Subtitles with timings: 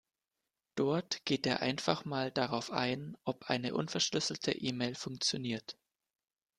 [0.73, 5.77] Dort geht er einfach mal darauf ein, ob eine unverschlüsselte E-Mail funktioniert.